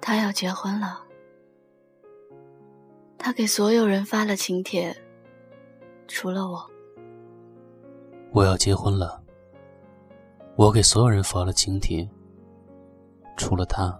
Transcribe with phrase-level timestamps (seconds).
[0.00, 1.00] 他要结婚了。
[3.16, 4.94] 他给所有人发了请帖，
[6.06, 6.70] 除了我。
[8.32, 9.22] 我要结婚了。
[10.56, 12.08] 我给所有人发了请帖，
[13.36, 13.98] 除了他。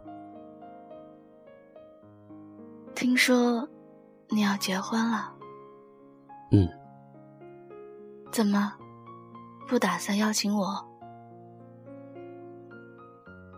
[2.94, 3.66] 听说
[4.28, 5.34] 你要结婚了？
[6.52, 6.68] 嗯。
[8.30, 8.72] 怎么，
[9.66, 10.86] 不打算邀请我？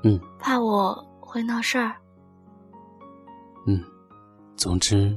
[0.04, 0.20] 嗯。
[0.38, 1.96] 怕我会闹事儿？
[3.66, 3.84] 嗯。
[4.56, 5.14] 总之，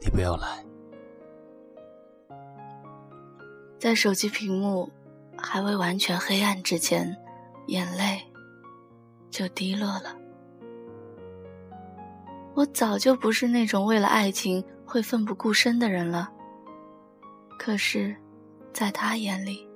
[0.00, 0.64] 你不要来。
[3.78, 4.90] 在手机屏幕
[5.36, 7.14] 还未完全黑暗之前，
[7.66, 8.22] 眼泪
[9.30, 10.16] 就滴落了。
[12.54, 16.30] 我早就不是那种为了爱情会奋不顾身的人了。
[17.58, 18.16] 可是，
[18.72, 19.68] 在他眼里，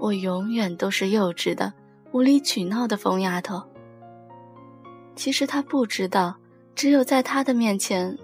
[0.00, 1.72] 我永远都是幼稚的、
[2.10, 3.62] 无理取闹的疯丫头。
[5.14, 6.36] 其实他不知道，
[6.74, 8.16] 只有在他的面前，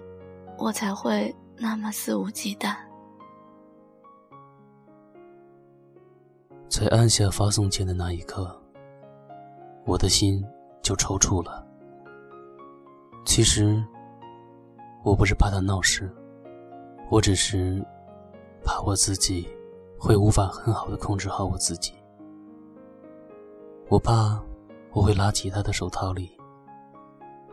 [0.57, 2.75] 我才会那么肆无忌惮。
[6.67, 8.55] 在按下发送键的那一刻，
[9.85, 10.43] 我的心
[10.81, 11.65] 就抽搐了。
[13.25, 13.83] 其实，
[15.03, 16.09] 我不是怕他闹事，
[17.09, 17.83] 我只是
[18.63, 19.47] 怕我自己
[19.97, 21.93] 会无法很好的控制好我自己。
[23.87, 24.41] 我怕
[24.91, 26.31] 我会拉起他的手套里，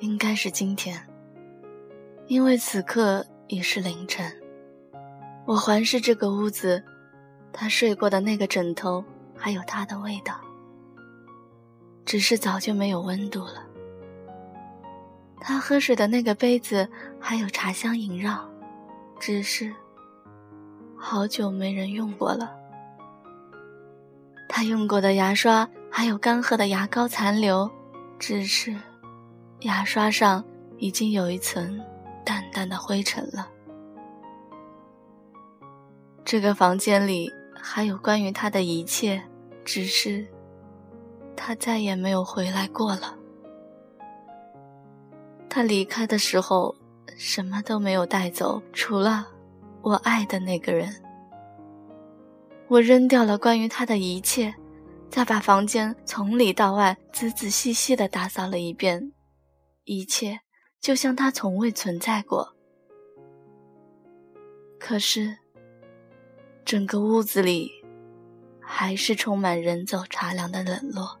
[0.00, 1.00] 应该是今天，
[2.26, 4.30] 因为此刻已是凌晨。
[5.46, 6.82] 我环视这个屋子。
[7.52, 9.04] 他睡过的那个枕头，
[9.36, 10.40] 还有他的味道，
[12.04, 13.66] 只是早就没有温度了。
[15.40, 16.88] 他喝水的那个杯子，
[17.18, 18.48] 还有茶香萦绕，
[19.18, 19.74] 只是
[20.96, 22.54] 好久没人用过了。
[24.48, 27.68] 他用过的牙刷，还有干涸的牙膏残留，
[28.16, 28.76] 只是
[29.60, 30.44] 牙刷上
[30.78, 31.80] 已经有一层
[32.24, 33.48] 淡淡的灰尘了。
[36.24, 37.30] 这个房间里。
[37.62, 39.22] 还有关于他的一切，
[39.66, 40.26] 只是
[41.36, 43.14] 他再也没有回来过了。
[45.46, 46.74] 他离开的时候，
[47.18, 49.26] 什么都没有带走，除了
[49.82, 50.90] 我爱的那个人。
[52.66, 54.54] 我扔掉了关于他的一切，
[55.10, 59.12] 再把房间从里到外仔仔细细的打扫了一遍，
[59.92, 60.40] 一切
[60.80, 62.54] 就像他从未存在过。
[64.78, 65.36] 可是。
[66.62, 67.68] 整个屋子里，
[68.60, 71.18] 还是充满人走茶凉的冷落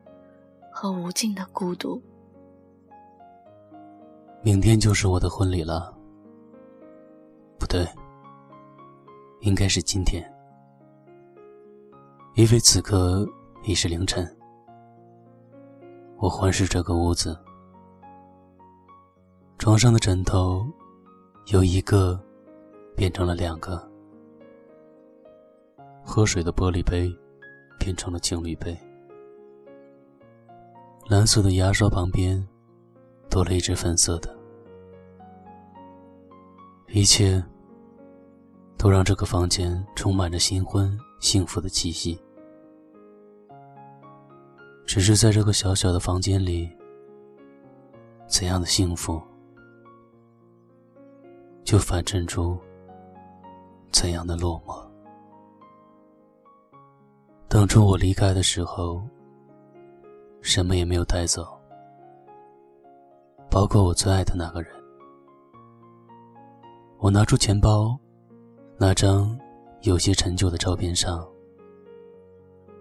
[0.70, 2.00] 和无尽的孤独。
[4.44, 5.92] 明天就是我的婚礼了，
[7.58, 7.84] 不对，
[9.40, 10.22] 应该是今天，
[12.34, 13.26] 因为此刻
[13.64, 14.24] 已是凌晨。
[16.18, 17.36] 我环视这个屋子，
[19.60, 20.66] 床上的枕头
[21.48, 22.18] 由一个
[22.96, 23.78] 变成了两个。
[26.02, 27.14] 喝水的玻璃杯
[27.78, 28.74] 变成了情侣杯，
[31.08, 32.42] 蓝色的牙刷旁边
[33.28, 34.34] 多了一只粉色的，
[36.88, 37.44] 一切
[38.78, 42.18] 都让这个房间充满着新婚幸福的气息。
[44.86, 46.66] 只是在这个小小的房间里，
[48.26, 49.22] 怎样的幸福，
[51.70, 52.58] 就反衬出
[53.92, 54.76] 怎样的落寞。
[57.46, 59.00] 当初我离开的时候，
[60.42, 61.46] 什么也没有带走，
[63.48, 64.72] 包括我最爱的那个人。
[66.98, 67.96] 我拿出钱包，
[68.76, 69.38] 那张
[69.82, 71.24] 有些陈旧的照片上，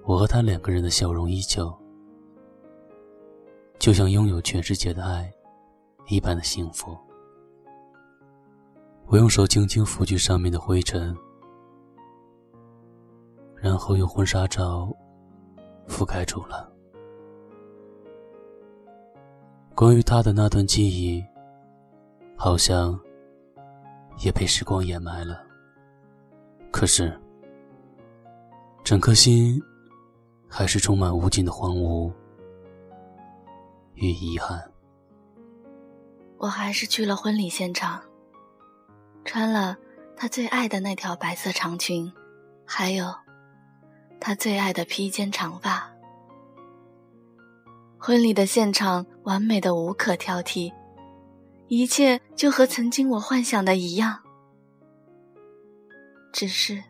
[0.03, 1.71] 我和他两个人的笑容依旧，
[3.77, 5.31] 就像拥有全世界的爱
[6.07, 6.97] 一般的幸福。
[9.09, 11.15] 我用手轻轻拂去上面的灰尘。
[13.55, 14.87] 然后用婚纱照
[15.87, 16.71] 覆盖住了。
[19.75, 21.25] 关于他的那段记忆，
[22.37, 22.97] 好像
[24.23, 25.43] 也被时光掩埋了。
[26.71, 27.19] 可是，
[28.83, 29.61] 整颗心
[30.47, 32.13] 还是充满无尽的荒芜
[33.95, 34.61] 与遗憾。
[36.37, 38.01] 我还是去了婚礼现场，
[39.29, 39.77] 穿了
[40.17, 42.11] 他最爱的那条白色长裙，
[42.65, 43.13] 还有
[44.19, 45.87] 他最爱的披肩长发。
[47.99, 50.73] 婚礼的现场完美的无可挑剔，
[51.67, 54.19] 一切就和曾经我幻想的一样，
[56.33, 56.83] 只是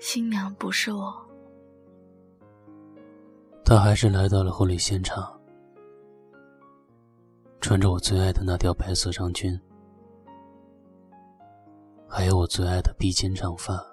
[0.00, 1.14] 新娘不是我。
[3.64, 5.40] 他还是来到了婚礼现场，
[7.60, 9.56] 穿着我最爱的那条白色长裙，
[12.16, 13.84] 还有我最爱的披肩长发。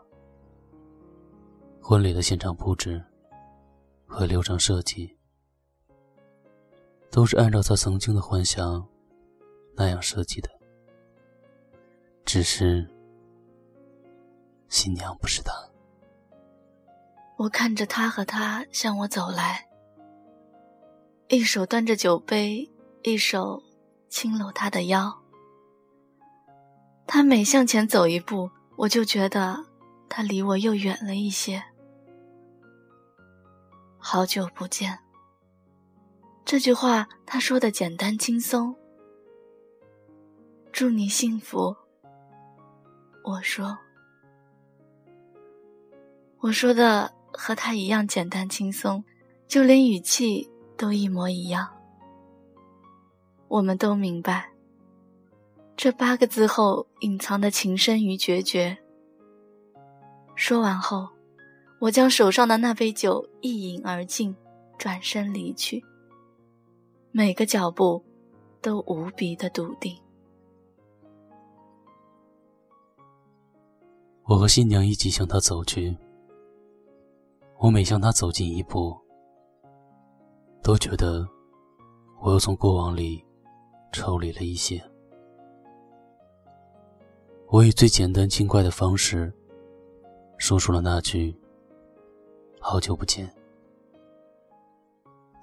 [1.82, 3.04] 婚礼的现场布置
[4.06, 5.18] 和流程设计，
[7.10, 8.88] 都是按照他曾经的幻想
[9.76, 10.48] 那样设计的，
[12.24, 12.88] 只是
[14.70, 15.52] 新娘不是他。
[17.38, 19.68] 我看着他和她向我走来，
[21.28, 22.70] 一手端着酒杯，
[23.02, 23.64] 一手
[24.10, 25.21] 轻搂他的腰。
[27.06, 29.66] 他每向前走一步，我就觉得
[30.08, 31.64] 他离我又远了一些。
[33.98, 35.00] 好久不见。
[36.44, 38.76] 这句话他说的简单轻松。
[40.72, 41.76] 祝你幸福。
[43.24, 43.78] 我说，
[46.40, 47.14] 我说的。
[47.34, 49.06] 和他一样简单轻松，
[49.48, 51.66] 就连语气都一模一样。
[53.48, 54.51] 我们都明白，
[55.82, 58.78] 这八个字后隐藏的情深与决绝。
[60.36, 61.10] 说完后，
[61.80, 64.36] 我将手上的那杯酒一饮而尽，
[64.78, 65.84] 转身离去。
[67.12, 68.06] 每个脚步
[68.62, 70.00] 都无比的笃定。
[74.26, 75.98] 我和新娘一起向他走去。
[77.58, 78.96] 我每向他走近一步，
[80.62, 81.28] 都觉得
[82.22, 83.26] 我又从过往里
[83.92, 84.80] 抽离了一些。
[87.62, 89.32] 我以最简单轻快的方式
[90.40, 91.32] 说出了那句
[92.60, 93.32] “好久不见”。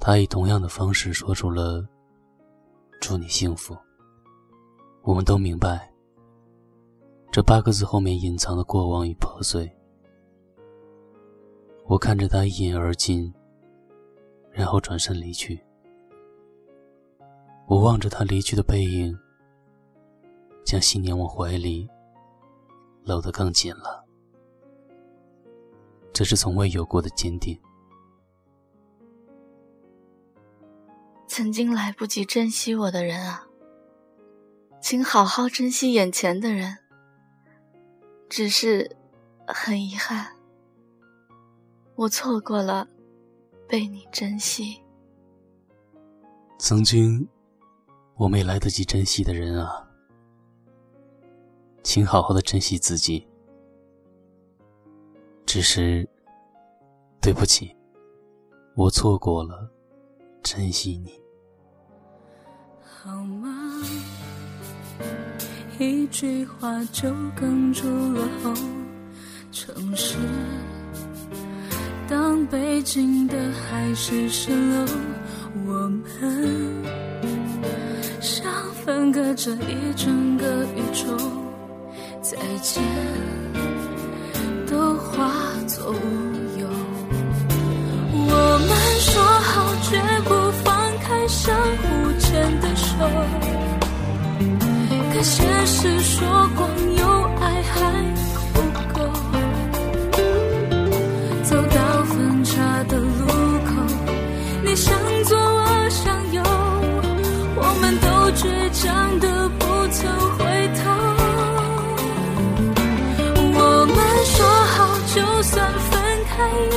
[0.00, 1.88] 他以同样的方式说出了
[3.00, 3.76] “祝你幸福”。
[5.02, 5.88] 我们都明白，
[7.30, 9.70] 这八个字后面隐藏的过往与破碎。
[11.86, 13.32] 我看着他一饮而尽，
[14.50, 15.62] 然后转身离去。
[17.68, 19.16] 我望着他离去的背影，
[20.64, 21.88] 将新娘往怀里
[23.08, 24.04] 搂得更紧了。
[26.12, 27.58] 这是从未有过的坚定。
[31.26, 33.46] 曾经来不及珍惜我的人啊，
[34.80, 36.76] 请好好珍惜眼前的人。
[38.28, 38.94] 只是，
[39.46, 40.36] 很遗憾。
[41.94, 42.86] 我错过了
[43.66, 44.82] 被你珍惜。
[46.58, 47.26] 曾经
[48.16, 49.87] 我没来得及珍惜的人啊，
[51.82, 53.26] 请好好的珍惜自己。
[55.46, 56.08] 只是
[57.20, 57.74] 对不起，
[58.74, 59.68] 我错过了
[60.42, 61.12] 珍惜你。
[62.82, 63.48] 好吗？
[65.78, 68.52] 一句话就哽住了喉，
[69.52, 70.18] 城市。
[72.08, 74.86] 当北京的海市蜃楼，
[75.66, 76.82] 我们
[78.20, 81.16] 像分隔着一整个宇宙，
[82.30, 82.84] 再见
[84.66, 85.32] 都化
[85.66, 85.98] 作乌
[86.60, 86.68] 有
[88.12, 88.70] 我们
[89.00, 92.98] 说好绝不放开相互牵的手。
[95.10, 96.68] 可现实说光
[96.98, 97.06] 有
[97.40, 98.04] 爱还
[98.52, 98.60] 不
[98.92, 99.10] 够
[101.44, 103.26] 走到分岔的路
[103.64, 103.72] 口
[104.66, 104.94] 你向
[105.24, 106.42] 左我向右
[107.56, 109.07] 我们都倔强。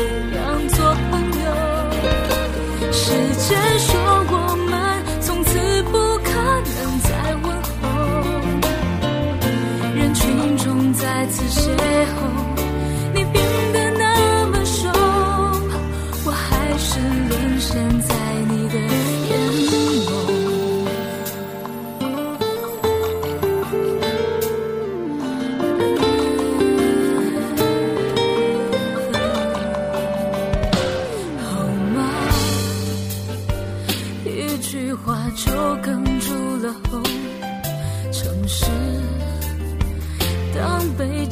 [0.02, 0.78] 一样做
[1.12, 1.12] 朋
[1.44, 1.48] 友
[2.92, 3.90] 时间说
[4.32, 4.36] 我
[4.70, 4.72] 们
[5.22, 5.50] 从此
[5.84, 5.92] 不
[6.24, 6.30] 可
[6.74, 7.10] 能再
[7.44, 7.72] 问候。
[9.96, 12.41] 人群中再次邂逅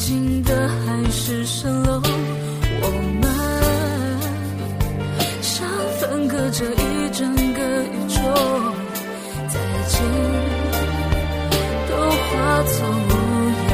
[0.10, 0.76] 新的海
[1.12, 2.02] 市蜃楼，
[2.82, 2.86] 我
[3.22, 3.24] 们
[5.40, 8.18] 像分隔着一整个宇宙，
[9.48, 9.54] 再
[9.88, 10.02] 见
[11.88, 12.28] 都化
[12.64, 12.74] 作
[13.06, 13.12] 无
[13.70, 13.72] 有。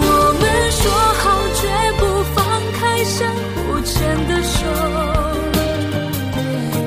[0.00, 0.02] 我
[0.40, 0.42] 们
[0.72, 0.80] 说
[1.20, 1.22] 好
[1.60, 1.62] 绝
[1.98, 2.02] 不
[2.34, 2.34] 放
[2.72, 3.20] 开相
[3.52, 3.54] 互
[3.84, 3.92] 牵
[4.28, 4.56] 的手，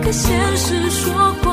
[0.02, 0.26] 可现
[0.58, 1.47] 实说。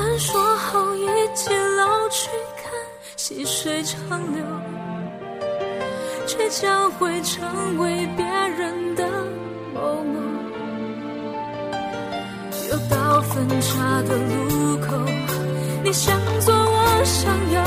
[0.00, 1.04] 本说好一
[1.34, 2.72] 起老去看
[3.16, 4.42] 细水长流，
[6.26, 9.06] 却将会成为别人的
[9.74, 10.18] 某某。
[12.70, 14.96] 又到分岔的路口，
[15.84, 17.60] 你想左我向右，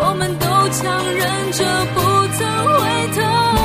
[0.00, 1.98] 我们都强忍着不
[2.36, 2.38] 曾
[2.78, 2.78] 回
[3.16, 3.57] 头。